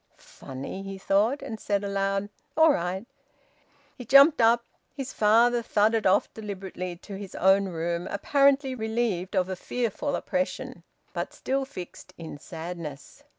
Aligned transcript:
"Funny!" 0.17 0.81
he 0.81 0.97
thought, 0.97 1.43
and 1.43 1.59
said 1.59 1.83
aloud, 1.83 2.29
"All 2.57 2.71
right." 2.73 3.05
He 3.95 4.03
jumped 4.03 4.41
up. 4.41 4.65
His 4.95 5.13
father 5.13 5.61
thudded 5.61 6.07
off 6.07 6.33
deliberately 6.33 6.95
to 6.95 7.17
his 7.17 7.35
own 7.35 7.65
room, 7.67 8.07
apparently 8.09 8.73
relieved 8.73 9.35
of 9.35 9.47
a 9.47 9.55
fearful 9.55 10.15
oppression, 10.15 10.81
but 11.13 11.33
still 11.35 11.65
fixed 11.65 12.15
in 12.17 12.39
sadness. 12.39 13.23